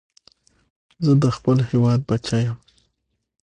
[1.05, 2.57] زه د خپل هېواد بچی یم